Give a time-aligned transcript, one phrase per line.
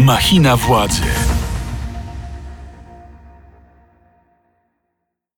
[0.00, 1.02] Machina władzy.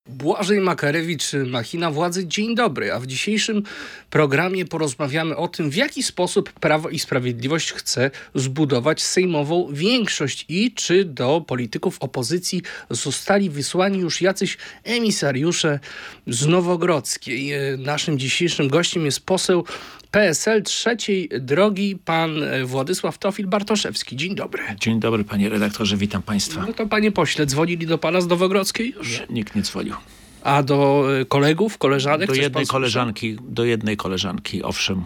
[0.07, 2.27] Błażej Makarewicz, Machina Władzy.
[2.27, 3.63] Dzień dobry, a w dzisiejszym
[4.11, 10.73] programie porozmawiamy o tym, w jaki sposób Prawo i Sprawiedliwość chce zbudować sejmową większość i
[10.75, 15.81] czy do polityków opozycji zostali wysłani już jacyś emisariusze
[16.27, 17.53] z Nowogrodzkiej.
[17.79, 19.65] Naszym dzisiejszym gościem jest poseł
[20.13, 22.31] PSL trzeciej drogi, pan
[22.65, 24.17] Władysław Tofil Bartoszewski.
[24.17, 24.63] Dzień dobry.
[24.81, 26.65] Dzień dobry panie redaktorze, witam państwa.
[26.67, 29.21] No to panie pośle, dzwonili do pana z Nowogrodzkiej już?
[29.21, 29.95] Nie, nikt nie dzwonił.
[30.43, 32.29] A do kolegów, koleżanek?
[32.29, 35.05] Do jednej koleżanki, do jednej koleżanki, owszem.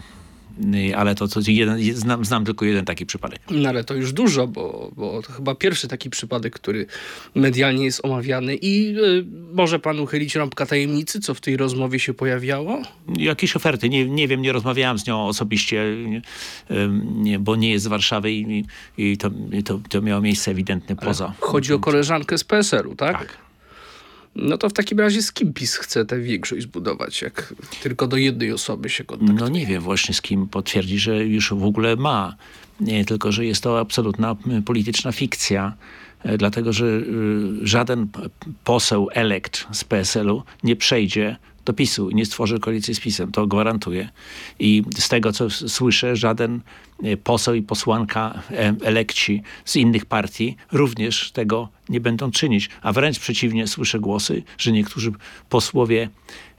[0.75, 3.39] Y, Ale to, to jeden, znam, znam tylko jeden taki przypadek.
[3.51, 6.85] No ale to już dużo, bo, bo to chyba pierwszy taki przypadek, który
[7.35, 8.55] medialnie jest omawiany.
[8.55, 12.81] I y, może pan uchylić rąbka tajemnicy, co w tej rozmowie się pojawiało?
[13.17, 16.21] Jakieś oferty, nie, nie wiem, nie rozmawiałem z nią osobiście, y,
[17.15, 18.65] nie, bo nie jest z Warszawy i,
[18.97, 19.29] i to,
[19.65, 21.33] to, to miało miejsce ewidentnie poza.
[21.39, 23.17] Chodzi o koleżankę z PSL-u, tak?
[23.17, 23.46] Tak.
[24.39, 28.17] No to w takim razie z kim PiS chce tę większość zbudować, jak tylko do
[28.17, 29.39] jednej osoby się kontaktuje?
[29.39, 32.35] No nie wiem właśnie z kim potwierdzi, że już w ogóle ma.
[32.79, 35.73] Nie, tylko, że jest to absolutna polityczna fikcja.
[36.23, 37.03] e, Dlatego, że y,
[37.61, 38.07] żaden
[38.63, 43.31] poseł elekt z PSL-u nie przejdzie do PiSu i nie stworzy koalicji z PiSem.
[43.31, 44.09] To gwarantuję.
[44.59, 46.61] I z tego, co słyszę, żaden
[47.03, 52.69] y, poseł i posłanka e, elekci z innych partii również tego nie będą czynić.
[52.81, 55.11] A wręcz przeciwnie, słyszę głosy, że niektórzy
[55.49, 56.09] posłowie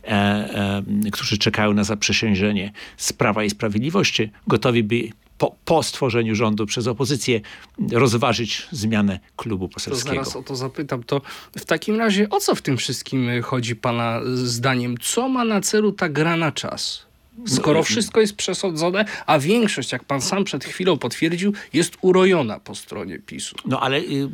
[0.04, 6.34] e, e, którzy czekają na zaprzysiężenie z Prawa i Sprawiedliwości, gotowi by po, po stworzeniu
[6.34, 7.40] rządu przez opozycję
[7.92, 10.14] rozważyć zmianę klubu To poselskiego.
[10.14, 11.02] zaraz o to zapytam.
[11.02, 11.20] To
[11.58, 14.94] w takim razie o co w tym wszystkim chodzi pana zdaniem?
[15.02, 17.07] Co ma na celu ta gra na czas?
[17.46, 22.74] Skoro wszystko jest przesądzone, a większość, jak pan sam przed chwilą potwierdził, jest urojona po
[22.74, 23.56] stronie PiSu.
[23.66, 24.28] No ale y,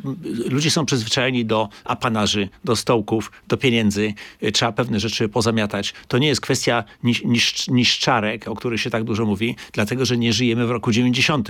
[0.49, 4.13] ludzie są przyzwyczajeni do apanarzy, do stołków, do pieniędzy.
[4.43, 5.93] Y, trzeba pewne rzeczy pozamiatać.
[6.07, 10.17] To nie jest kwestia nisz, nisz, niszczarek, o których się tak dużo mówi, dlatego że
[10.17, 11.49] nie żyjemy w roku 90.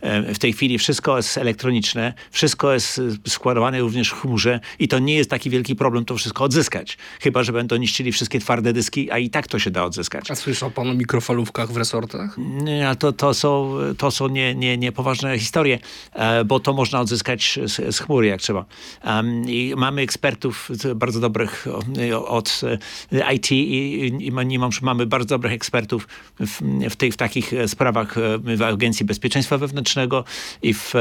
[0.00, 4.88] E, W tej chwili wszystko jest elektroniczne, wszystko jest y, składowane również w chmurze i
[4.88, 6.98] to nie jest taki wielki problem to wszystko odzyskać.
[7.20, 10.30] Chyba, że będą niszczyli wszystkie twarde dyski, a i tak to się da odzyskać.
[10.30, 12.38] A słyszał pan o mikrofalówkach w resortach?
[12.38, 15.78] Nie, to, to są, to są nie, nie, niepoważne historie,
[16.12, 18.64] e, bo to można odzyskać z, z chmury, jak trzeba.
[19.46, 21.66] I mamy ekspertów bardzo dobrych
[22.26, 22.60] od
[23.12, 24.32] e, IT i, i
[24.82, 26.08] mamy bardzo dobrych ekspertów
[26.40, 26.60] w,
[26.90, 28.14] w, tej, w takich e, sprawach
[28.56, 30.24] w Agencji Bezpieczeństwa Wewnętrznego
[30.62, 30.94] i w,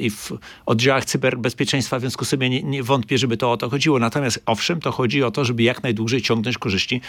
[0.00, 0.32] i w
[0.66, 3.98] oddziałach cyberbezpieczeństwa, w związku z tym nie, nie wątpię, żeby to o to chodziło.
[3.98, 7.00] Natomiast owszem, to chodzi o to, żeby jak najdłużej ciągnąć korzyści,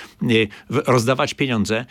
[0.69, 1.85] rozdawać pieniądze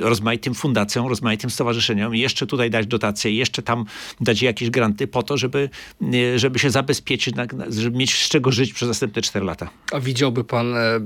[0.00, 3.84] rozmaitym fundacjom, rozmaitym stowarzyszeniom jeszcze tutaj dać dotacje, jeszcze tam
[4.20, 5.70] dać jakieś granty po to, żeby,
[6.14, 7.34] e, żeby się zabezpieczyć,
[7.68, 9.70] żeby mieć z czego żyć przez następne 4 lata.
[9.92, 11.00] A widziałby pan e,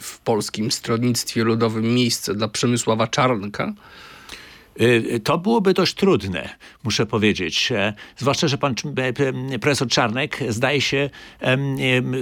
[0.00, 3.72] w polskim stronnictwie ludowym miejsce dla Przemysława Czarnka?
[4.80, 6.48] Y, To byłoby dość trudne,
[6.84, 7.72] muszę powiedzieć.
[7.72, 11.10] E, Zwłaszcza, że pan e, profesor Czarnek zdaje się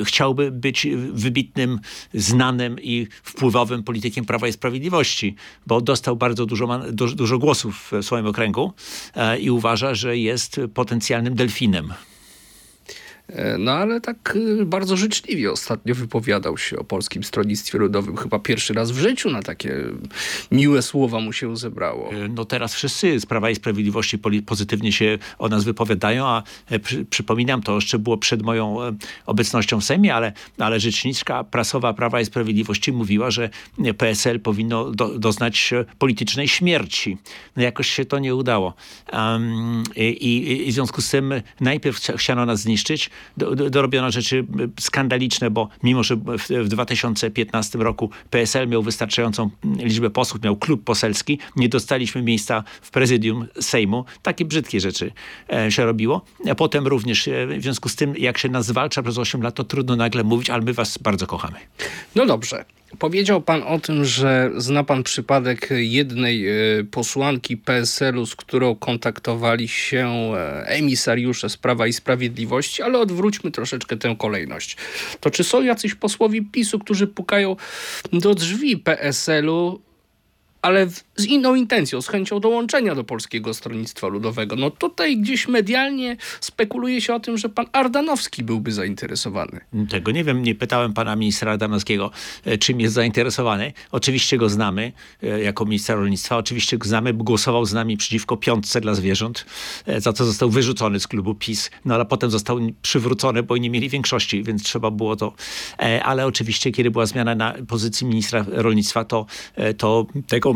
[0.05, 1.81] chciałby być wybitnym,
[2.15, 5.34] znanym i wpływowym politykiem Prawa i Sprawiedliwości,
[5.66, 8.72] bo dostał bardzo dużo, dużo głosów w swoim okręgu
[9.15, 11.93] e, i uważa, że jest potencjalnym delfinem.
[13.33, 18.17] E, No ale tak y, bardzo życzliwie ostatnio wypowiadał się o Polskim Stronnictwie Ludowym.
[18.17, 19.77] Chyba pierwszy raz w życiu na takie
[20.53, 22.11] miłe słowa mu się zebrało.
[22.35, 27.05] No teraz wszyscy z Prawa i Sprawiedliwości pozytywnie się o nas wypowiadają, a e, przy,
[27.05, 28.93] przypominam, to jeszcze było przed moją e,
[29.27, 33.51] obecnością w Sejmie, ale, ale rzeczniczka prasowa Prawa i Sprawiedliwości mówiła, że
[33.85, 37.19] e, PSL powinno do, doznać e, politycznej śmierci.
[37.57, 38.75] No jakoś się to nie udało.
[39.13, 43.71] Um, i, i, I w związku z tym najpierw chcia- chciano nas zniszczyć, do, do,
[43.71, 50.11] dorobiono rzeczy e, skandaliczne, bo mimo, że w, w 2015 roku PSL miał wystarczającą liczbę
[50.11, 54.05] posłów, miał klub poselski, nie dostaliśmy miejsca w prezydium Sejmu.
[54.22, 55.13] Takie brzydkie rzeczy
[55.53, 56.25] e, się robiło.
[56.51, 59.55] A potem również, e, w związku z tym, jak się nas zwalcza przez 8 lat,
[59.55, 61.59] to trudno nagle mówić, ale my was bardzo kochamy.
[62.15, 62.65] No dobrze.
[62.98, 66.54] Powiedział pan o tym, że zna pan przypadek jednej e,
[66.91, 73.97] posłanki PSL-u, z którą kontaktowali się e, emisariusze z Prawa i Sprawiedliwości, ale odwróćmy troszeczkę
[73.97, 74.77] tę kolejność.
[75.21, 77.57] To czy są jacyś posłowie PiSu, którzy pukają
[78.13, 79.81] do drzwi PSL-u,
[80.63, 84.57] ale w z inną intencją, z chęcią dołączenia do Polskiego Stronnictwa Ludowego.
[84.57, 89.61] No tutaj gdzieś medialnie spekuluje się o tym, że pan Ardanowski byłby zainteresowany.
[89.91, 92.11] Tego nie wiem, nie pytałem pana ministra Ardanowskiego,
[92.45, 93.72] e, czym jest zainteresowany.
[93.93, 98.37] Oczywiście go znamy e, jako ministra rolnictwa, oczywiście go znamy, bo głosował z nami przeciwko
[98.37, 99.47] piątce dla zwierząt,
[99.87, 103.71] e, za co został wyrzucony z klubu PiS, no ale potem został przywrócony, bo nie
[103.71, 105.33] mieli większości, więc trzeba było to.
[106.03, 109.27] Ale oczywiście, kiedy była zmiana na pozycji ministra rolnictwa, to,
[109.77, 110.55] to tego,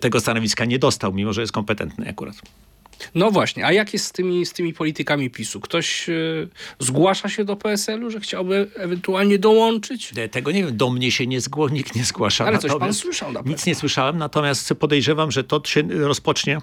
[0.00, 2.36] tego stanowiska nie dostał, mimo że jest kompetentny akurat.
[3.14, 5.60] No właśnie, a jak jest z tymi, z tymi politykami PiSu?
[5.60, 6.48] Ktoś y,
[6.78, 10.12] zgłasza się do PSL-u, że chciałby ewentualnie dołączyć?
[10.30, 12.46] Tego nie wiem, do mnie się nie zgło, nikt nie zgłasza.
[12.46, 13.52] Ale coś pan słyszał na pewno.
[13.52, 16.58] Nic nie słyszałem, natomiast podejrzewam, że to się rozpocznie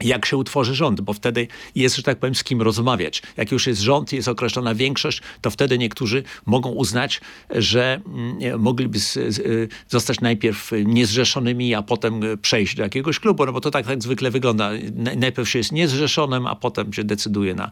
[0.00, 3.22] jak się utworzy rząd, bo wtedy jest, że tak powiem, z kim rozmawiać.
[3.36, 7.20] Jak już jest rząd, jest określona większość, to wtedy niektórzy mogą uznać,
[7.50, 8.98] że mm, mogliby
[9.88, 14.30] zostać najpierw niezrzeszonymi, a potem przejść do jakiegoś klubu, no bo to tak, tak zwykle
[14.30, 14.70] wygląda.
[15.16, 17.70] Najpierw się jest niezrzeszonym, a potem się decyduje na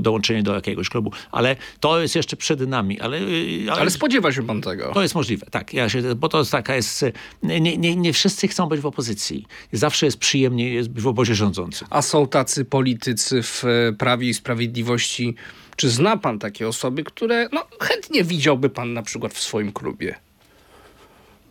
[0.00, 1.12] dołączenie do jakiegoś klubu.
[1.32, 3.00] Ale to jest jeszcze przed nami.
[3.00, 3.80] Ale, y, ale...
[3.80, 4.92] ale spodziewa się pan tego?
[4.94, 5.74] To jest możliwe, tak.
[5.74, 7.04] Ja się, bo to jest taka jest...
[7.42, 9.46] Nie, nie, nie wszyscy chcą być w opozycji.
[9.72, 11.84] Zawsze jest przyjemnie jest w obozie rządzący.
[11.90, 15.34] A są tacy politycy w e, Prawie i Sprawiedliwości,
[15.76, 20.14] czy zna pan takie osoby, które no, chętnie widziałby pan na przykład w swoim klubie?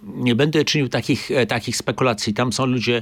[0.04, 2.34] Nie będę czynił takich, e, takich spekulacji.
[2.34, 3.02] Tam są ludzie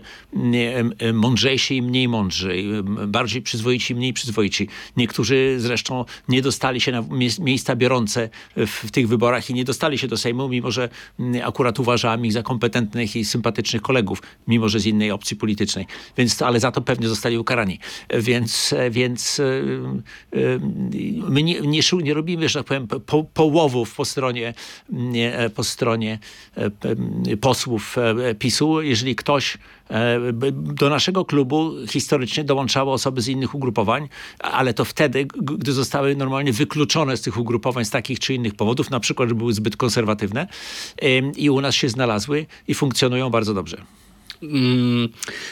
[1.13, 2.63] mądrzejsi i mniej mądrzy,
[3.07, 4.68] bardziej przyzwoici i mniej przyzwoici.
[4.98, 7.04] Niektórzy zresztą nie dostali się na
[7.40, 10.90] miejsca biorące w tych wyborach i nie dostali się do Sejmu, mimo że
[11.44, 15.86] akurat uważałem ich za kompetentnych i sympatycznych kolegów, mimo że z innej opcji politycznej.
[16.18, 17.80] Więc, ale za to pewnie zostali ukarani.
[18.10, 19.44] Więc, e, więc e,
[21.30, 24.54] my nie, nie, nie robimy, że tak powiem, po, połowów po stronie,
[25.56, 26.19] po stronie
[27.42, 29.58] posłów e, PiSu, jeżeli ktoś
[29.90, 30.20] e,
[30.52, 34.10] do naszego klubu historycznie dołączały osoby z innych ugrupowań,
[34.40, 38.90] ale to wtedy, gdy zostały normalnie wykluczone z tych ugrupowań z takich czy innych powodów,
[38.90, 40.48] na przykład, że były zbyt konserwatywne
[41.38, 43.78] i u nas się znalazły i funkcjonują bardzo dobrze.
[44.44, 45.10] Mm,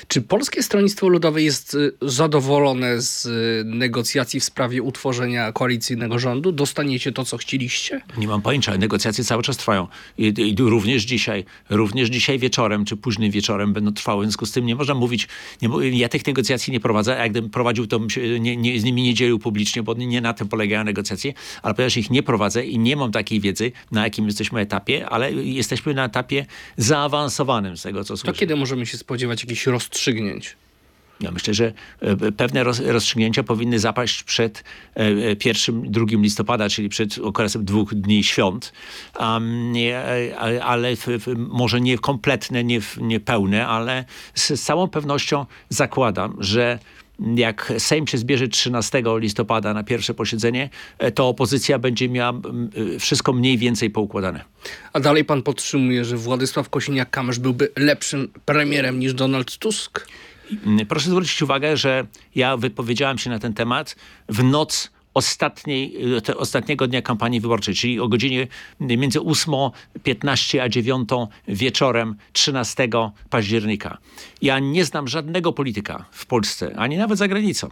[0.07, 6.51] czy Polskie Stronnictwo Ludowe jest y, zadowolone z y, negocjacji w sprawie utworzenia koalicyjnego rządu?
[6.51, 8.01] Dostaniecie to, co chcieliście?
[8.17, 8.77] Nie mam pojęcia.
[8.77, 9.87] Negocjacje cały czas trwają.
[10.17, 14.25] I, i również dzisiaj, również dzisiaj wieczorem, czy późnym wieczorem będą trwały.
[14.25, 15.27] W związku z tym nie można mówić,
[15.61, 18.79] nie, ja tych negocjacji nie prowadzę, a jak gdybym prowadził, to bym się nie, nie,
[18.79, 22.23] z nimi nie dzielił publicznie, bo nie na tym polegają negocjacje, ale ponieważ ich nie
[22.23, 26.45] prowadzę i nie mam takiej wiedzy, na jakim jesteśmy etapie, ale jesteśmy na etapie
[26.77, 28.33] zaawansowanym z tego, co słyszę.
[28.33, 30.55] To kiedy możemy możemy się spodziewać jakichś rozstrzygnięć?
[31.19, 34.63] Ja myślę, że e, pewne rozstrzygnięcia powinny zapaść przed
[34.95, 38.73] e, pierwszym, drugim listopada, czyli przed okresem dwóch dni świąt,
[40.61, 40.95] ale
[41.37, 46.79] może nie kompletne, nie, nie pełne, ale z całą pewnością zakładam, że
[47.35, 52.39] jak Sejm się zbierze 13 listopada na pierwsze posiedzenie, e, to opozycja będzie miała
[52.95, 54.43] e, wszystko mniej więcej poukładane.
[54.93, 60.07] A dalej pan podtrzymuje, że Władysław Kosiniak-Kamysz byłby lepszym premierem niż Donald Tusk?
[60.87, 62.05] Proszę zwrócić uwagę, że
[62.35, 63.95] ja wypowiedziałem się na ten temat
[64.29, 68.47] w noc ostatniej, te, ostatniego dnia kampanii wyborczej, czyli o godzinie
[68.79, 71.09] między 8.15 a 9
[71.47, 72.89] wieczorem 13
[73.29, 73.97] października.
[74.41, 77.69] Ja nie znam żadnego polityka w Polsce, ani nawet za granicą,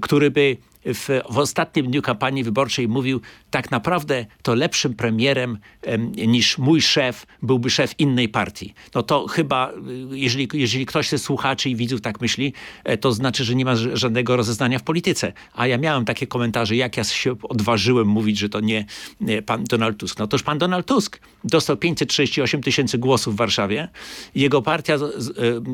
[0.00, 3.20] który by w, w ostatnim dniu kampanii wyborczej mówił,
[3.50, 8.74] tak naprawdę to lepszym premierem em, niż mój szef byłby szef innej partii.
[8.94, 9.72] No to chyba,
[10.12, 12.52] y, jeżeli, jeżeli ktoś ze słuchaczy i widzów tak myśli,
[12.84, 15.32] e, to znaczy, że nie ma żadnego rozeznania w polityce.
[15.54, 18.84] A ja miałem takie komentarze, jak ja się odważyłem mówić, że to nie,
[19.20, 20.18] nie pan Donald Tusk.
[20.18, 23.88] No toż pan Donald Tusk dostał 538 tysięcy głosów w Warszawie.
[24.34, 24.98] Jego partia e,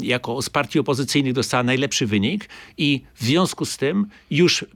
[0.02, 4.66] jako z partii opozycyjnych dostała najlepszy wynik i w związku z tym już e,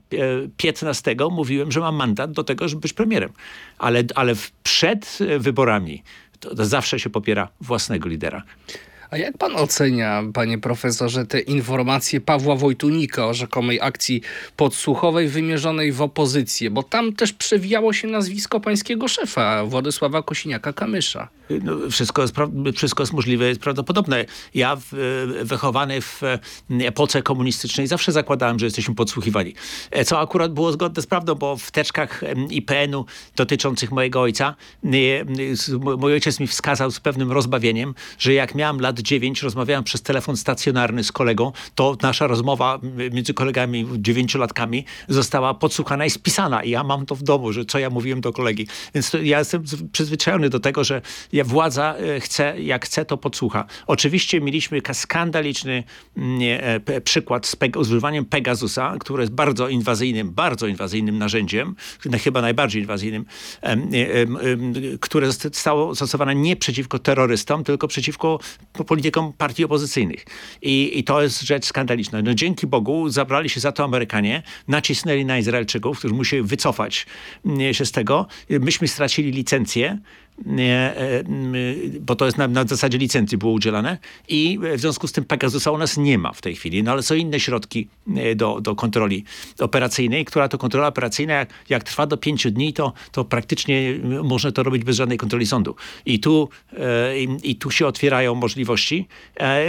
[0.57, 3.29] 15 mówiłem, że mam mandat do tego, żeby być premierem.
[3.77, 6.03] Ale, ale przed wyborami
[6.39, 8.43] to, to zawsze się popiera własnego lidera.
[9.13, 14.21] A jak pan ocenia, panie profesorze, te informacje Pawła Wojtunika o rzekomej akcji
[14.55, 16.71] podsłuchowej wymierzonej w opozycję?
[16.71, 21.27] Bo tam też przewijało się nazwisko pańskiego szefa, Władysława Kosiniaka-Kamysza.
[21.49, 22.35] No, wszystko, jest,
[22.75, 24.25] wszystko jest możliwe, jest prawdopodobne.
[24.53, 24.87] Ja w,
[25.43, 26.21] wychowany w
[26.81, 29.53] epoce komunistycznej zawsze zakładałem, że jesteśmy podsłuchiwani.
[29.91, 34.55] E, co akurat było zgodne z prawdą, bo w teczkach IPN-u dotyczących mojego ojca
[35.97, 40.37] mój ojciec mi wskazał z pewnym rozbawieniem, że jak miałem lat 9 rozmawiałem przez telefon
[40.37, 42.79] stacjonarny z kolegą, to nasza rozmowa
[43.11, 46.63] między kolegami dziewięciolatkami została podsłuchana i spisana.
[46.63, 48.67] I ja mam to w domu, że co ja mówiłem do kolegi.
[48.95, 51.01] Więc to, ja jestem przyzwyczajony do tego, że
[51.43, 53.65] władza e, chce, jak chce, to podsłucha.
[53.87, 55.83] Oczywiście mieliśmy skandaliczny
[56.15, 61.75] nie, e, przykład z, z używaniem Pegasusa, które jest bardzo inwazyjnym, bardzo inwazyjnym narzędziem,
[62.23, 63.25] chyba najbardziej inwazyjnym,
[64.99, 68.39] które zostało zastosowane nie przeciwko terrorystom, tylko przeciwko
[68.87, 70.25] politykom partii opozycyjnych.
[70.61, 72.21] I, i to jest rzecz skandaliczna.
[72.21, 77.05] No, dzięki Bogu zabrali się za to Amerykanie, nacisnęli na Izraelczyków, którzy musieli wycofać
[77.71, 78.27] się z tego.
[78.49, 79.99] Myśmy stracili licencję
[82.01, 83.97] bo to jest na, na, zasadzie licencji było udzielane
[84.27, 87.03] i w związku z tym Pegasusa u nas nie ma w tej chwili, no ale
[87.03, 89.23] są inne środki e, do, do kontroli
[89.59, 94.51] operacyjnej, która to kontrola operacyjna jak, jak trwa do pięciu dni, to, to praktycznie można
[94.51, 95.75] to robić bez żadnej kontroli sądu.
[96.05, 99.07] I tu, e, i, i tu się otwierają możliwości.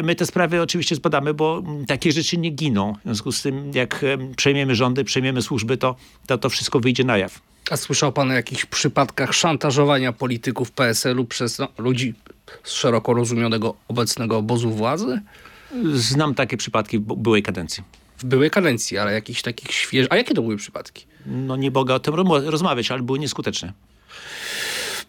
[0.02, 2.94] My te sprawy oczywiście zbadamy, bo takie rzeczy nie giną.
[3.00, 4.04] W związku z tym, jak
[4.36, 7.53] przejmiemy rządy, przejmiemy służby, to to, to wszystko wyjdzie na jaw.
[7.70, 12.14] A słyszał pan o jakichś przypadkach szantażowania polityków PSL-u przez no, ludzi
[12.64, 15.20] z szeroko rozumianego obecnego obozu władzy?
[15.94, 17.82] Znam takie przypadki w byłej kadencji.
[18.18, 20.12] W byłej kadencji, ale jakichś takich świeżych...
[20.12, 21.06] A jakie to były przypadki?
[21.26, 23.72] No nie mogę o tym rozmawiać, ale były nieskuteczne.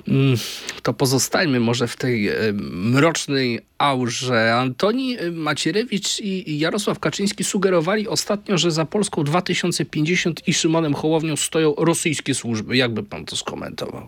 [0.07, 0.38] Mm,
[0.83, 2.33] to pozostańmy może w tej e,
[2.71, 4.55] mrocznej aurze.
[4.55, 11.74] Antoni Macierewicz i Jarosław Kaczyński sugerowali ostatnio, że za Polską 2050 i Szymonem Hołownią stoją
[11.77, 12.77] rosyjskie służby.
[12.77, 14.07] Jakby pan to skomentował?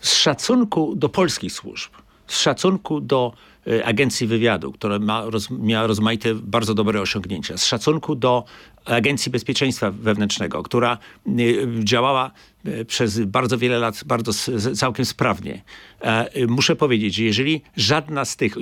[0.00, 1.90] Z szacunku do polskich służb,
[2.26, 3.32] z szacunku do
[3.66, 8.44] e, agencji wywiadu, która ma, roz, miała rozmaite, bardzo dobre osiągnięcia, z szacunku do
[8.88, 10.98] Agencji Bezpieczeństwa Wewnętrznego, która
[11.38, 12.30] y, działała
[12.66, 14.32] y, przez bardzo wiele lat bardzo
[14.74, 15.62] całkiem sprawnie.
[16.02, 18.56] E, y, muszę powiedzieć, że jeżeli żadna z tych,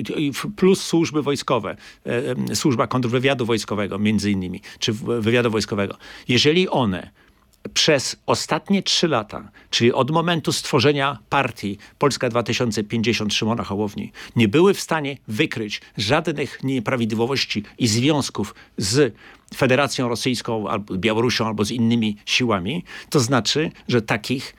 [0.55, 1.77] plus służby wojskowe,
[2.49, 7.11] e, służba kontrwywiadu wojskowego między innymi, czy wywiadu wojskowego, jeżeli one
[7.73, 14.73] przez ostatnie trzy lata, czyli od momentu stworzenia partii Polska 2050 Szymona Hołowni, nie były
[14.73, 19.15] w stanie wykryć żadnych nieprawidłowości i związków z
[19.55, 24.55] Federacją Rosyjską, albo Białorusią, albo z innymi siłami, to znaczy, że takich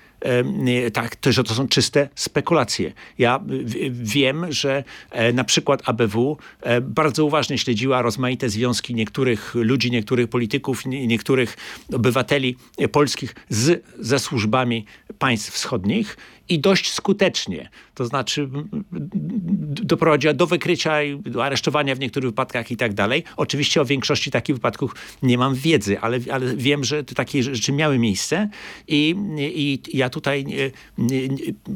[0.93, 2.93] tak, to, że to są czyste spekulacje.
[3.19, 3.41] Ja
[3.91, 10.29] wiem, że e, na przykład ABW e, bardzo uważnie śledziła rozmaite związki niektórych ludzi, niektórych
[10.29, 11.57] polityków, niektórych
[11.93, 12.57] obywateli
[12.93, 14.85] polskich z, ze służbami
[15.19, 16.17] państw wschodnich
[16.49, 17.69] i dość skutecznie.
[17.95, 18.49] To znaczy
[19.71, 23.25] doprowadziła do wykrycia do aresztowania w niektórych wypadkach i tak dalej.
[23.37, 27.99] Oczywiście o większości takich wypadków nie mam wiedzy, ale, ale wiem, że takie rzeczy miały
[27.99, 28.49] miejsce
[28.89, 30.71] i, i ja tutaj nie,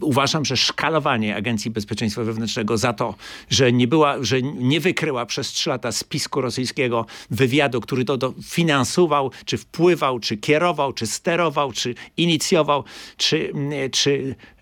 [0.00, 3.14] uważam, że szkalowanie Agencji Bezpieczeństwa Wewnętrznego za to,
[3.50, 8.34] że nie była, że nie wykryła przez trzy lata spisku rosyjskiego wywiadu, który to, to
[8.44, 12.84] finansował, czy wpływał, czy kierował, czy sterował, czy inicjował,
[13.16, 13.52] czy,
[13.92, 14.34] czy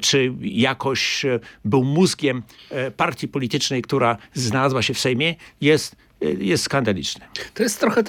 [0.00, 2.42] czy jakoś e, był mózgiem
[2.96, 7.24] partii politycznej, która znalazła się w Sejmie, jest jest skandaliczny.
[7.54, 8.02] To jest trochę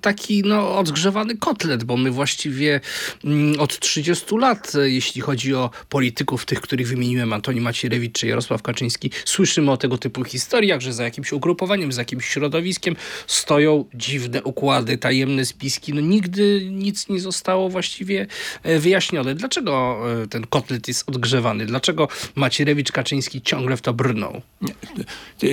[0.00, 2.80] taki no, odgrzewany kotlet, bo my właściwie
[3.24, 8.26] mm, od 30 lat, e, jeśli chodzi o polityków, tych, których wymieniłem, Antoni Macierewicz czy
[8.26, 13.84] Jarosław Kaczyński, słyszymy o tego typu historiach, że za jakimś ugrupowaniem, za jakimś środowiskiem stoją
[13.94, 15.94] dziwne układy, tajemne spiski.
[15.94, 18.26] No nigdy nic nie zostało właściwie
[18.62, 19.34] e, wyjaśnione.
[19.34, 21.66] Dlaczego e, ten kotlet jest odgrzewany?
[21.66, 24.40] Dlaczego Macierewicz, Kaczyński ciągle w to brną?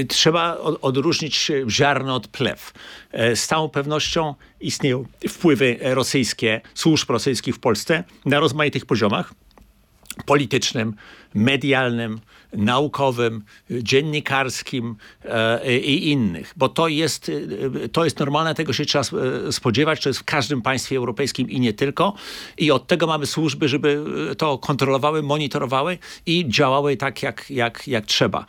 [0.08, 2.74] Trzeba odróżnić ziarno ziarno od plew.
[3.12, 9.34] E, z całą pewnością istnieją wpływy rosyjskie, służb rosyjskich w Polsce na rozmaitych poziomach
[10.26, 10.96] politycznym,
[11.36, 12.20] medialnym,
[12.54, 17.32] naukowym, dziennikarskim e, i innych, bo to jest,
[17.86, 19.04] e, to jest normalne, tego się trzeba
[19.52, 22.14] spodziewać, to jest w każdym państwie europejskim i nie tylko
[22.58, 24.06] i od tego mamy służby, żeby
[24.38, 28.46] to kontrolowały, monitorowały i działały tak jak, jak, jak trzeba.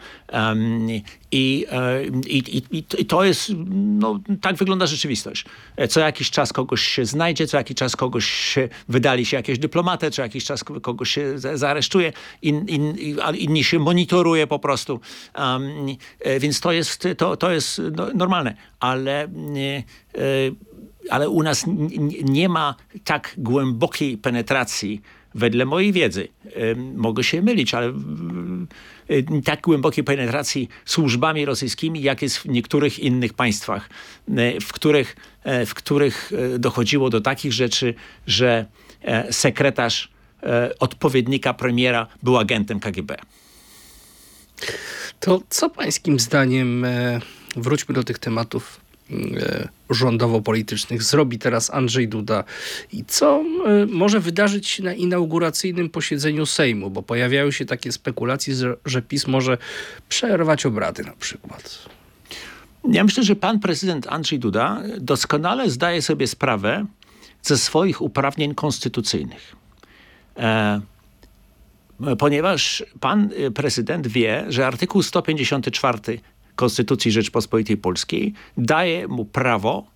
[1.33, 5.45] I, e, i, i, I, to jest, no, tak wygląda rzeczywistość.
[5.89, 10.11] Co jakiś czas kogoś się znajdzie, co jakiś czas kogoś się, wydali się jakieś dyplomatę,
[10.11, 15.01] co jakiś czas kogoś się zaaresztuje, in, in, inni się monitoruje po prostu.
[15.39, 15.87] Um,
[16.41, 18.55] więc to jest, to, to jest no, normalne.
[18.81, 19.29] Ale, e,
[21.11, 21.65] ale u nas
[22.25, 25.03] nie ma tak głębokiej penetracji
[25.35, 26.29] wedle mojej wiedzy,
[26.95, 27.93] mogę się mylić, ale
[29.45, 33.91] tak głębokiej penetracji służbami rosyjskimi, jak jest w niektórych innych państwach,
[34.63, 35.17] w których,
[35.67, 37.95] w których dochodziło do takich rzeczy,
[38.27, 38.67] że
[39.31, 40.11] sekretarz
[40.79, 43.17] odpowiednika premiera był agentem KGB.
[45.21, 47.21] To co pańskim zdaniem, e,
[47.57, 48.81] wróćmy do tych tematów
[49.11, 52.45] e, rządowo-politycznych, zrobi teraz Andrzej Duda
[52.93, 58.55] i co e, może wydarzyć się na inauguracyjnym posiedzeniu Sejmu, bo pojawiają się takie spekulacje,
[58.85, 59.59] że PiS może
[60.09, 61.79] przerwać obrady na przykład.
[62.91, 66.87] Ja myślę, że pan prezydent Andrzej Duda doskonale zdaje sobie sprawę
[67.43, 69.57] ze swoich uprawnień konstytucyjnych.
[70.39, 70.81] E,
[72.19, 76.21] ponieważ pan prezydent wie, że artykuł 154
[76.57, 79.87] Konstytucji Rzeczpospolitej Polskiej daje mu prawo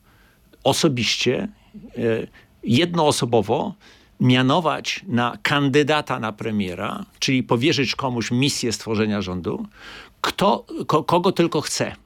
[0.64, 1.48] osobiście,
[1.96, 2.26] e,
[2.62, 3.74] jednoosobowo
[4.20, 9.66] mianować na kandydata na premiera, czyli powierzyć komuś misję stworzenia rządu,
[10.20, 11.96] kto, ko, kogo tylko chce.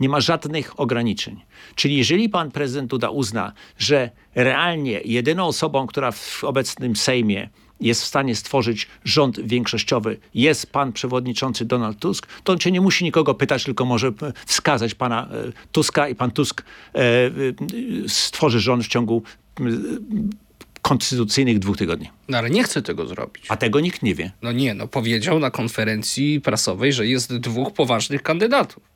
[0.00, 1.40] Nie ma żadnych ograniczeń.
[1.74, 7.48] Czyli jeżeli pan prezydent Duda uzna, że realnie jedyną osobą, która w obecnym Sejmie
[7.80, 12.80] jest w stanie stworzyć rząd większościowy, jest pan przewodniczący Donald Tusk, to on cię nie
[12.80, 14.12] musi nikogo pytać, tylko może
[14.46, 16.62] wskazać pana e, Tuska i pan Tusk
[16.94, 17.30] e, e,
[18.08, 19.22] stworzy rząd w ciągu
[20.82, 22.10] konstytucyjnych dwóch tygodni.
[22.28, 23.44] No ale nie chce tego zrobić.
[23.48, 24.32] A tego nikt nie wie.
[24.42, 28.89] No nie, no powiedział na konferencji prasowej, że jest dwóch poważnych kandydatów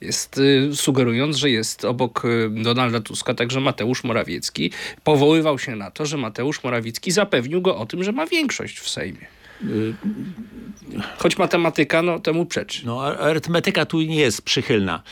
[0.00, 4.72] jest y, sugerując, że jest obok y, Donalda Tuska także Mateusz Morawiecki.
[5.04, 8.88] Powoływał się na to, że Mateusz Morawiecki zapewnił go o tym, że ma większość w
[8.88, 9.39] Sejmie.
[11.18, 12.86] Choć matematyka no, temu przeczy.
[12.86, 15.02] No, arytmetyka tu nie jest przychylna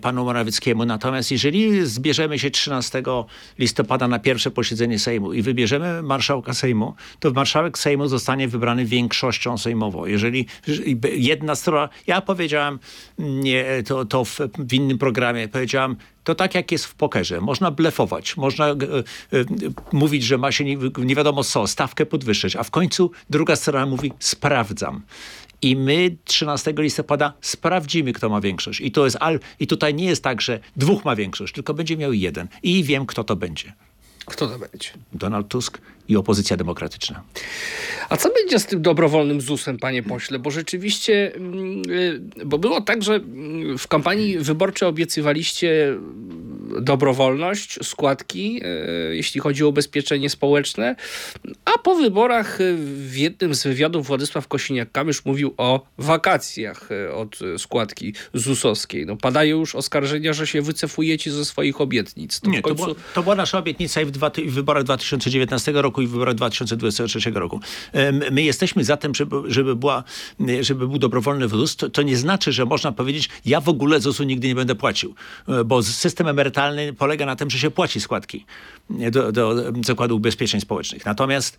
[0.00, 0.84] panu Morawieckiemu.
[0.84, 3.02] Natomiast jeżeli zbierzemy się 13
[3.58, 9.58] listopada na pierwsze posiedzenie Sejmu i wybierzemy marszałka Sejmu, to marszałek Sejmu zostanie wybrany większością
[9.58, 10.06] sejmową.
[10.06, 10.46] Jeżeli
[11.12, 11.88] jedna strona...
[12.06, 12.78] Ja powiedziałam
[13.18, 17.40] nie, to, to w, w innym programie, powiedziałam to tak jak jest w pokerze.
[17.40, 18.74] Można blefować, można e, e,
[19.92, 23.86] mówić, że ma się nie, nie wiadomo co, stawkę podwyższyć, a w końcu druga strona
[23.86, 25.02] mówi sprawdzam.
[25.62, 28.80] I my 13 listopada sprawdzimy, kto ma większość.
[28.80, 29.18] I, to jest,
[29.60, 32.48] I tutaj nie jest tak, że dwóch ma większość, tylko będzie miał jeden.
[32.62, 33.72] I wiem, kto to będzie.
[34.26, 34.88] Kto to będzie?
[35.12, 37.22] Donald Tusk i opozycja demokratyczna.
[38.08, 40.38] A co będzie z tym dobrowolnym ZUS-em, panie pośle?
[40.38, 45.96] Bo rzeczywiście, mm, y, bo było tak, że mm, w kampanii wyborczej obiecywaliście
[46.80, 48.60] dobrowolność, składki,
[49.10, 50.96] y, jeśli chodzi o ubezpieczenie społeczne,
[51.64, 58.14] a po wyborach y, w jednym z wywiadów Władysław Kosiniak-Kamysz mówił o wakacjach od składki
[58.34, 59.06] ZUS-owskiej.
[59.06, 62.40] No, padają już oskarżenia, że się wycofujecie ze swoich obietnic.
[62.40, 62.78] To Nie, końcu...
[62.78, 66.10] to, była, to była nasza obietnica i w, dwa, w wyborach 2019 roku i w
[66.10, 67.60] wyborach 2023 roku.
[68.30, 70.04] My jesteśmy za tym, żeby, żeby, była,
[70.60, 71.76] żeby był dobrowolny ZUS.
[71.76, 75.14] To, to nie znaczy, że można powiedzieć, ja w ogóle ZUS-u nigdy nie będę płacił,
[75.48, 76.61] e, bo system emerytalny
[76.98, 78.46] polega na tym, że się płaci składki
[78.90, 81.06] do, do Zakładu Ubezpieczeń Społecznych.
[81.06, 81.58] Natomiast,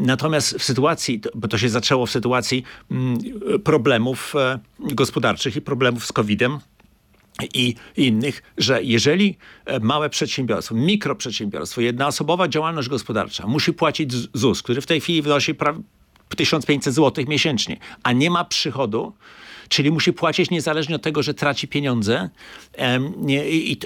[0.00, 3.18] natomiast w sytuacji, bo to się zaczęło w sytuacji mm,
[3.64, 6.58] problemów e, gospodarczych i problemów z COVID-em,
[7.54, 14.80] i innych, że jeżeli e, małe przedsiębiorstwo, mikroprzedsiębiorstwo, jednoosobowa działalność gospodarcza musi płacić ZUS, który
[14.80, 15.54] w tej chwili wynosi
[16.36, 19.12] 1500 zł miesięcznie, a nie ma przychodu,
[19.68, 22.30] czyli musi płacić niezależnie od tego, że traci pieniądze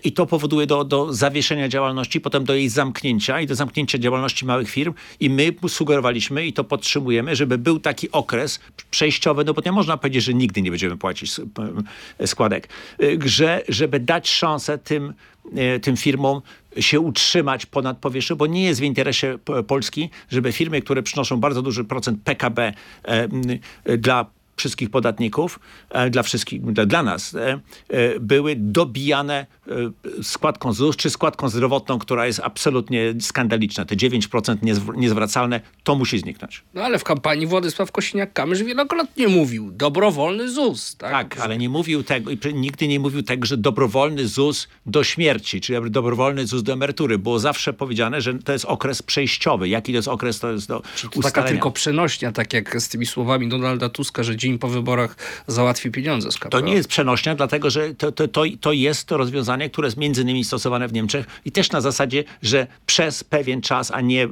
[0.04, 4.46] i, to powoduje do, do zawieszenia działalności, potem do jej zamknięcia i do zamknięcia działalności
[4.46, 4.94] małych firm.
[5.20, 8.60] I my sugerowaliśmy i to podtrzymujemy, żeby był taki okres
[8.90, 11.32] przejściowy, no bo nie można powiedzieć, że nigdy nie będziemy płacić
[12.26, 12.68] składek,
[13.02, 15.14] y, że, żeby dać szansę tym
[15.76, 16.40] y, tym firmom
[16.80, 21.62] się utrzymać ponad powierzchnią, bo nie jest w interesie Polski, żeby firmy, które przynoszą bardzo
[21.62, 22.72] duży procent PKB
[23.98, 24.26] dla
[24.58, 29.46] wszystkich podatników, e, dla wszystkich, dla nas, e, e, były dobijane
[30.22, 33.84] składką ZUS czy składką zdrowotną, która jest absolutnie skandaliczna.
[33.84, 34.56] Te 9%
[34.96, 36.62] niezwracalne, to musi zniknąć.
[36.74, 40.96] No ale w kampanii Władysław Kosiniak-Kamysz wielokrotnie mówił dobrowolny ZUS.
[40.96, 45.60] Tak, tak ale nie mówił tego, nigdy nie mówił tego, że dobrowolny ZUS do śmierci,
[45.60, 47.18] czyli dobrowolny ZUS do emerytury.
[47.18, 49.68] Było zawsze powiedziane, że to jest okres przejściowy.
[49.68, 50.82] Jaki to jest okres, to jest do
[51.22, 55.90] taka tylko przenośnia, tak jak z tymi słowami Donalda Tuska, że dzień po wyborach załatwi
[55.90, 56.48] pieniądze z KPO.
[56.48, 59.96] To nie jest przenośnia, dlatego że to, to, to, to jest to rozwiązanie, które jest
[59.96, 64.28] między innymi stosowane w Niemczech i też na zasadzie, że przez pewien czas, a nie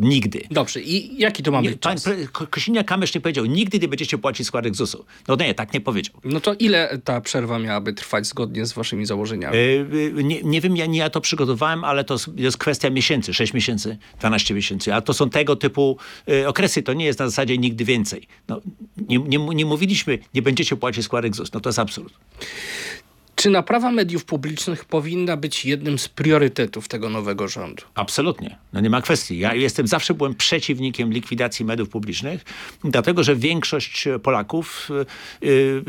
[0.00, 0.40] nigdy.
[0.50, 1.96] Dobrze, i jaki to ma być Pan
[2.32, 5.04] Kosiniak-Kamysz nie powiedział, nigdy nie będziecie płacić składek ZUS-u.
[5.28, 6.14] No nie, tak nie powiedział.
[6.24, 9.56] No to ile ta przerwa miałaby trwać zgodnie z waszymi założeniami?
[9.56, 13.54] Yy, nie, nie wiem, ja nie ja to przygotowałem, ale to jest kwestia miesięcy, 6
[13.54, 15.96] miesięcy, 12 miesięcy, a to są tego typu
[16.28, 18.26] y, okresy, to nie jest na zasadzie nigdy więcej.
[18.48, 18.60] No,
[19.08, 21.52] nie, nie, nie mówiliśmy, nie będziecie płacić składek ZUS.
[21.52, 22.14] No to jest absurd.
[23.40, 27.82] Czy naprawa mediów publicznych powinna być jednym z priorytetów tego nowego rządu?
[27.94, 28.58] Absolutnie.
[28.72, 29.38] No nie ma kwestii.
[29.38, 32.44] Ja jestem, zawsze byłem przeciwnikiem likwidacji mediów publicznych,
[32.84, 34.88] dlatego że większość Polaków
[35.40, 35.82] yy,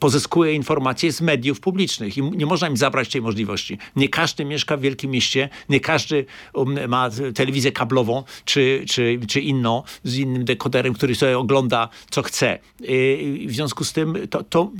[0.00, 3.78] pozyskuje informacje z mediów publicznych i nie można im zabrać tej możliwości.
[3.96, 9.40] Nie każdy mieszka w wielkim mieście, nie każdy um, ma telewizję kablową czy, czy, czy
[9.40, 12.58] inną, z innym dekoderem, który sobie ogląda co chce.
[12.80, 14.70] Yy, w związku z tym to, to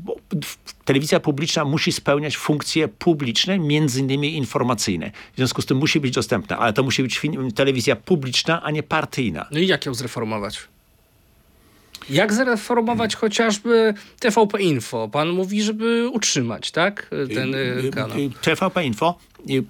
[0.88, 5.10] telewizja publiczna musi spełniać funkcje publiczne, między innymi informacyjne.
[5.32, 7.20] W związku z tym musi być dostępna, ale to musi być
[7.54, 9.48] telewizja publiczna, a nie partyjna.
[9.50, 10.58] No i jak ją zreformować?
[12.10, 15.08] Jak zreformować chociażby TVP Info?
[15.08, 17.10] Pan mówi, żeby utrzymać, tak?
[17.34, 18.18] Ten y, kanał.
[18.42, 19.18] TVP Info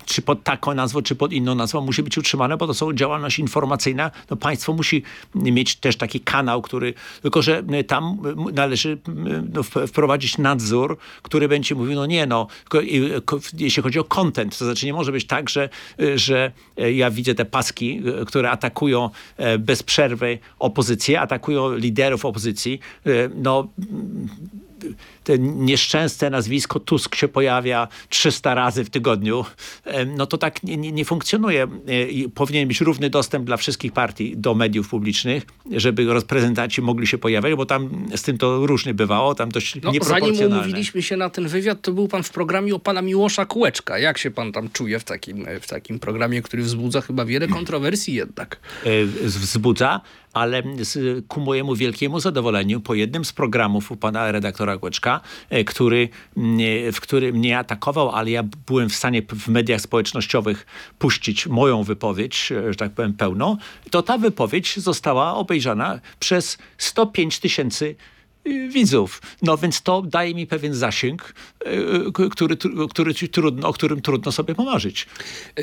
[0.04, 3.38] czy pod taką nazwą, czy pod inną nazwą, musi być utrzymane, bo to są działalność
[3.38, 4.10] informacyjna.
[4.30, 5.02] No państwo musi
[5.34, 8.18] mieć też taki kanał, który, tylko że tam
[8.52, 8.98] należy
[9.52, 12.46] no, wprowadzić nadzór, który będzie mówił, no nie, no,
[13.58, 15.68] jeśli chodzi o content, to znaczy nie może być tak, że,
[16.14, 16.52] że
[16.94, 19.10] ja widzę te paski, które atakują
[19.58, 22.80] bez przerwy opozycję, atakują liderów opozycji,
[23.34, 23.68] no
[25.24, 29.44] te nieszczęsne nazwisko Tusk się pojawia 300 razy w tygodniu,
[30.16, 31.62] no to tak nie, nie, nie funkcjonuje.
[31.62, 37.18] E, powinien być równy dostęp dla wszystkich partii do mediów publicznych, żeby reprezentanci mogli się
[37.18, 41.30] pojawiać, bo tam z tym to różnie bywało, tam dość no, Zanim umówiliśmy się na
[41.30, 43.98] ten wywiad, to był pan w programie o pana Miłosza Kółeczka.
[43.98, 48.14] Jak się pan tam czuje w takim, w takim programie, który wzbudza chyba wiele kontrowersji
[48.14, 48.58] jednak?
[48.84, 50.00] E, wzbudza,
[50.32, 50.62] ale
[51.28, 56.08] ku mojemu wielkiemu zadowoleniu po jednym z programów u pana redaktora Kłeczka, e, który,
[56.92, 60.66] w którym mnie atakował, ale ja byłem w stanie w mediach społecznościowych
[60.98, 63.56] puścić moją wypowiedź, e, że tak powiem pełną,
[63.90, 67.96] to ta wypowiedź została obejrzana przez 105 tysięcy
[68.68, 69.22] widzów.
[69.42, 71.34] No więc to daje mi pewien zasięg,
[71.64, 72.56] e, który,
[72.90, 75.06] który trudno, o którym trudno sobie pomarzyć.
[75.56, 75.62] E,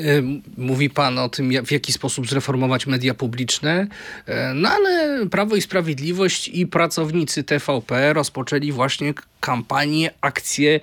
[0.56, 3.86] mówi pan o tym, w jaki sposób zreformować media publiczne,
[4.26, 10.80] e, no ale Prawo i Sprawiedliwość i pracownicy TVP rozpoczęli właśnie kampanię, akcję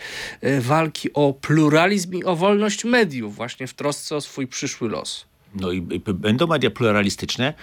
[0.59, 5.32] walki o pluralizm i o wolność mediów, właśnie w trosce o swój przyszły los.
[5.55, 5.81] No i
[6.13, 7.53] będą media pluralistyczne,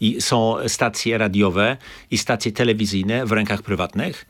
[0.00, 1.76] i są stacje radiowe
[2.10, 4.26] i stacje telewizyjne w rękach prywatnych.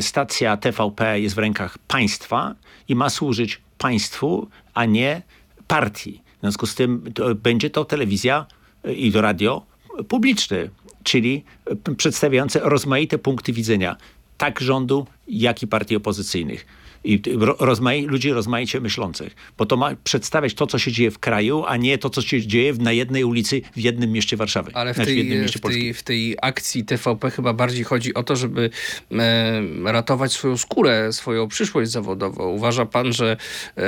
[0.00, 2.54] Stacja TVP jest w rękach państwa
[2.88, 5.22] i ma służyć państwu, a nie
[5.68, 6.20] partii.
[6.36, 8.46] W związku z tym to będzie to telewizja
[8.86, 9.66] y, i to radio
[10.08, 10.68] publiczne,
[11.02, 11.44] czyli
[11.88, 13.96] y, przedstawiające rozmaite punkty widzenia
[14.38, 16.66] tak rządu, jak i partii opozycyjnych
[17.04, 17.22] i
[17.58, 21.76] rozmai ludzi rozmaicie myślących, bo to ma przedstawiać to, co się dzieje w kraju, a
[21.76, 24.70] nie to, co się dzieje na jednej ulicy w jednym mieście Warszawy.
[24.74, 28.22] Ale w znaczy tej, w, w, tej, w tej akcji TVP chyba bardziej chodzi o
[28.22, 28.70] to, żeby
[29.12, 32.48] e, ratować swoją skórę, swoją przyszłość zawodową.
[32.48, 33.36] Uważa pan, że
[33.76, 33.84] e,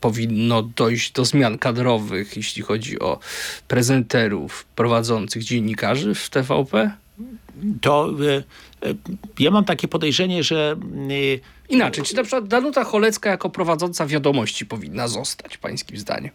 [0.00, 3.18] powinno dojść do zmian kadrowych, jeśli chodzi o
[3.68, 6.90] prezenterów, prowadzących dziennikarzy w TVP?
[7.80, 8.42] To e,
[9.38, 10.76] ja mam takie podejrzenie, że
[11.10, 16.30] e, Inaczej, czy na przykład Danuta Cholecka jako prowadząca wiadomości powinna zostać, pańskim zdaniem?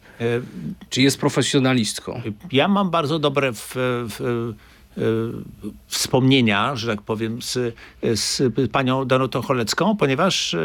[0.89, 2.21] Czy jest profesjonalistką?
[2.51, 4.53] Ja mam bardzo dobre w, w,
[5.87, 10.55] wspomnienia, że tak powiem, z, z panią Danutą Cholecką, ponieważ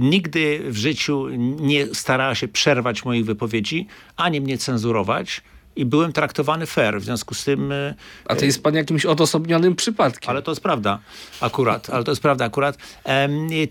[0.00, 1.28] nigdy w życiu
[1.60, 5.42] nie starała się przerwać moich wypowiedzi, ani mnie cenzurować
[5.78, 7.00] i byłem traktowany fair.
[7.00, 7.72] W związku z tym...
[7.72, 10.30] E, A to jest pan jakimś odosobnionym przypadkiem.
[10.30, 10.98] Ale to jest prawda
[11.40, 11.90] akurat.
[11.90, 12.78] Ale to jest prawda akurat.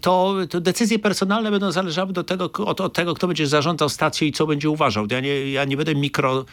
[0.02, 4.28] To, to decyzje personalne będą zależały do tego, od, od, tego, kto będzie zarządzał stacją
[4.28, 5.08] i co będzie uważał.
[5.12, 6.46] Ja nie, ja nie będę mikro,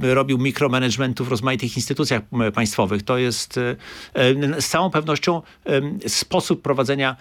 [0.00, 2.22] robił mikromanagementu w rozmaitych instytucjach
[2.54, 3.02] państwowych.
[3.02, 3.76] To jest e,
[4.14, 5.42] e, z całą pewnością
[6.06, 7.16] sposób prowadzenia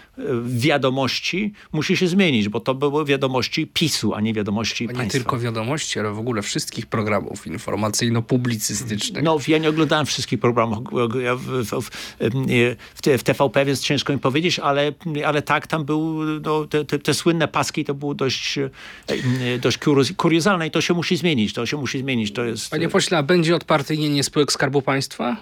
[0.46, 5.18] wiadomości musi się zmienić, bo to były wiadomości PiSu, a nie wiadomości a nie państwa.
[5.18, 9.24] Nie tylko wiadomości, ale w ogóle wszystkich programów programów informacyjno-publicystycznych.
[9.24, 10.80] No, ja nie oglądałem wszystkich programów
[11.24, 11.90] ja w, w, w,
[13.18, 14.92] w, TVP, więc ciężko mi powiedzieć, ale,
[15.26, 18.60] ale tak, tam był, no, te, te, te słynne paski to było dość,
[19.62, 19.80] dość
[20.18, 22.70] kuriozalne i to się musi zmienić, to się musi zmienić, to jest...
[22.70, 25.38] Panie pośle, a będzie odpartyjnienie spółek Skarbu Państwa?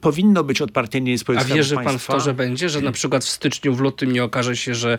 [0.00, 2.68] Powinno być odpartyjnie A wierzy pan w to, że będzie?
[2.68, 4.98] Że na przykład w styczniu, w lutym nie okaże się, że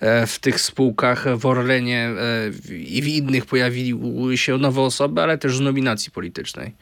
[0.00, 5.38] e, w tych spółkach w Orlenie e, i w innych pojawiły się nowe osoby, ale
[5.38, 6.72] też z nominacji politycznej?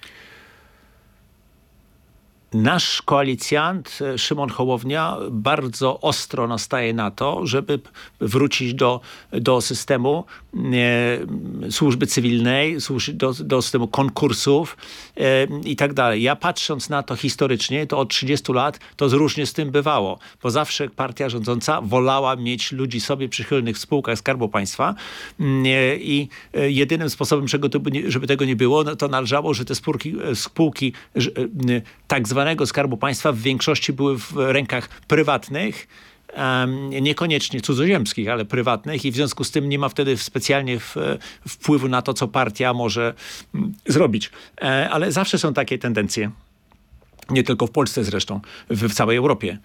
[2.63, 7.81] Nasz koalicjant e, Szymon Hołownia bardzo ostro nastaje na to, żeby
[8.21, 9.01] wrócić do,
[9.33, 12.77] do systemu e, służby cywilnej,
[13.13, 14.77] do, do systemu konkursów
[15.17, 16.23] e, i tak dalej.
[16.23, 20.51] Ja patrząc na to historycznie, to od 30 lat to różnie z tym bywało, bo
[20.51, 24.95] zawsze partia rządząca wolała mieć ludzi sobie przychylnych w spółkach Skarbu Państwa
[25.41, 27.49] mm, e, i e, jedynym sposobem,
[28.09, 30.93] żeby tego nie było, no to należało, że te spółki, e, spółki
[32.09, 35.89] tak zwanego Skarbu Państwa w większości były w rękach prywatnych,
[37.03, 40.79] niekoniecznie cudzoziemskich, ale prywatnych i w związku z tym nie ma wtedy specjalnie
[41.49, 43.15] wpływu na to, co partia może
[43.55, 44.31] mm, zrobić.
[44.91, 46.31] Ale zawsze są takie tendencje.
[47.31, 49.59] Nie tylko w Polsce zresztą, w całej Europie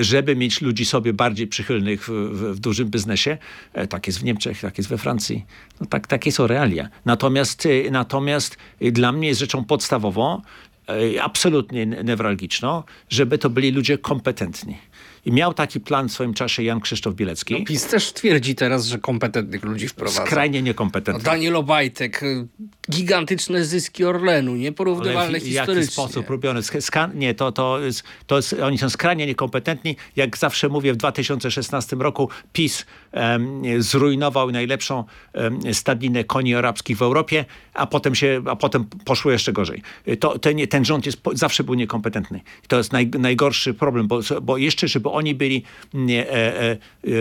[0.00, 3.38] żeby mieć ludzi sobie bardziej przychylnych w, w, w, dużym biznesie.
[3.72, 5.44] E, tak jest w Niemczech, tak jest we Francji.
[5.80, 6.88] No tak, takie są realia.
[7.04, 10.42] Natomiast, e, natomiast e, dla mnie jest rzeczą podstawową,
[11.22, 14.78] absolutnie newralgiczną, żeby to byli ludzie kompetentni.
[15.26, 17.54] I miał taki plan w swoim czasie Jan Krzysztof Bielecki.
[17.58, 20.26] No, PiS też twierdzi teraz, że kompetentnych ludzi wprowadza.
[20.26, 21.26] Skrajnie niekompetentnych.
[21.26, 22.46] No, Daniel Obajtek, y,
[22.90, 25.74] gigantyczne zyski Orlenu, nieporównywalne w, historycznie.
[25.74, 26.62] W jaki sposób robione?
[26.62, 27.78] Ska nie, to, to,
[28.26, 29.96] to jest, oni są skrajnie niekompetentni.
[30.16, 32.86] Jak zawsze mówię, w 2016 roku PiS
[33.78, 35.04] zrujnował najlepszą
[35.72, 37.44] stadninę koni arabskich w Europie,
[37.74, 39.82] a potem, się, a potem poszło jeszcze gorzej.
[40.20, 42.40] To, ten, ten rząd jest, zawsze był niekompetentny.
[42.68, 45.62] To jest naj, najgorszy problem, bo, bo jeszcze, żeby oni byli
[45.94, 46.78] nie, e, e, e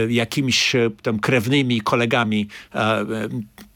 [0.10, 3.06] jakimiś e, tam krewnymi kolegami e,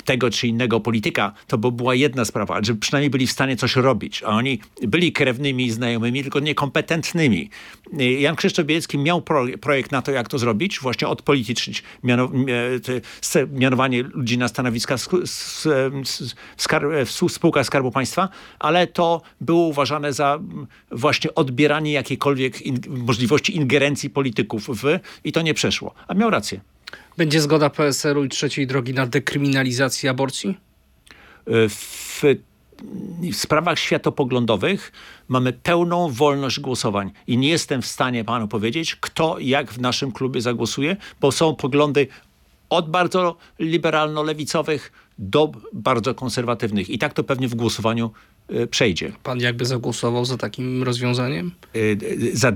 [0.04, 3.76] tego czy innego polityka, to by była jedna sprawa, żeby przynajmniej byli w stanie coś
[3.76, 4.24] robić.
[4.24, 7.50] A oni byli krewnymi znajomymi, tylko niekompetentnymi.
[8.20, 12.32] Jan Krzysztof Bielecki miał pro, projekt na to, jak to zrobić, właśnie odpolitycznić miano,
[13.52, 15.08] mianowanie ludzi na stanowiska w,
[17.06, 20.40] w spółkach Skarbu Państwa, ale to było uważane za
[20.92, 25.94] właśnie odbieranie jakiejkolwiek in, możliwości ingerencji polityków w i to nie przeszło.
[26.08, 26.62] A miał rację.
[27.18, 30.58] Będzie zgoda PSL-u i trzeciej drogi na dekryminalizację aborcji?
[31.48, 32.22] E, w,
[33.32, 34.92] w sprawach światopoglądowych
[35.28, 40.12] mamy pełną wolność głosowań i nie jestem w stanie panu powiedzieć, kto jak w naszym
[40.12, 42.08] klubie zagłosuje, bo są poglądy
[42.70, 46.90] od bardzo liberalno-lewicowych do bardzo konserwatywnych.
[46.90, 48.12] I tak to pewnie w głosowaniu
[48.70, 49.12] przejdzie.
[49.24, 51.52] Pan jakby zagłosował za takim rozwiązaniem?
[51.76, 52.52] Y, y, za,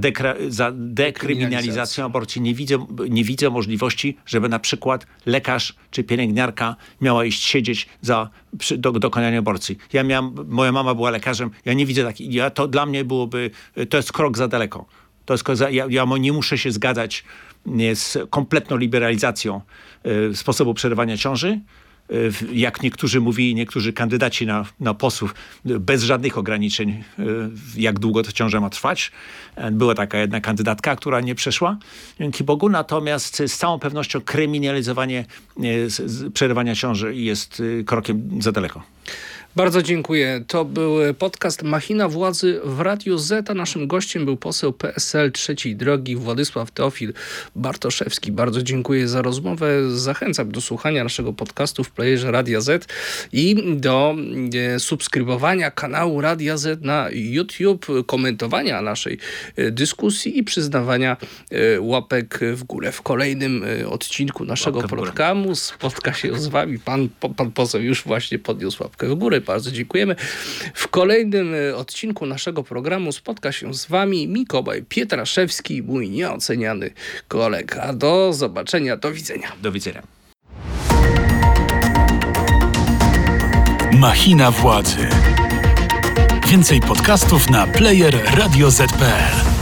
[0.49, 7.25] za dekryminalizacją aborcji nie widzę, nie widzę możliwości, żeby na przykład lekarz czy pielęgniarka miała
[7.25, 9.77] iść siedzieć za przy, do, dokonania aborcji.
[9.93, 13.51] Ja miałam, moja mama była lekarzem, ja nie widzę takiej, ja, to dla mnie byłoby,
[13.89, 14.86] to jest krok za daleko.
[15.25, 17.23] To jest, ja, ja nie muszę się zgadzać
[17.93, 19.62] z kompletną liberalizacją
[20.31, 21.60] y, sposobu przerywania ciąży,
[22.54, 27.24] jak niektórzy mówili, niektórzy kandydaci na, na posłów, bez żadnych ograniczeń, e,
[27.78, 29.12] jak długo to ciąża ma trwać.
[29.72, 31.78] Była taka jedna kandydatka, która nie przeszła,
[32.20, 35.26] dzięki Bogu, natomiast z całą pewnością kryminalizowanie
[35.60, 38.84] e, przerywania ciąży jest e, krokiem za daleko.
[39.56, 40.44] Bardzo dziękuję.
[40.48, 45.76] To był podcast Machina Władzy w Radiu Z, a naszym gościem był poseł PSL trzeciej
[45.76, 47.13] drogi Władysław Teofil
[47.56, 48.32] Bartoszewski.
[48.32, 49.91] Bardzo dziękuję za rozmowę.
[49.91, 52.94] Zachęcam do słuchania naszego podcastu w playerze Radia Z
[53.34, 54.15] i do
[54.76, 59.18] e, subskrybowania kanału Radia Z na YouTube, komentowania naszej
[59.56, 61.18] e, dyskusji i przyznawania
[61.52, 62.91] e, łapek w górę.
[62.91, 68.84] W kolejnym odcinku naszego programu spotka się z wami pan, pan poseł już właśnie podniósł
[68.84, 70.15] łapkę w górę bardzo dziękujemy.
[70.73, 76.89] W kolejnym e, odcinku naszego programu spotka się z Wami Mikołaj Pietraszewski, mój nieoceniany
[77.27, 77.93] kolega.
[77.93, 79.51] Do zobaczenia, do widzenia.
[79.62, 80.01] Do widzenia.
[83.99, 85.08] Machina władzy.
[86.47, 89.55] Więcej podcastów na player radioz.pl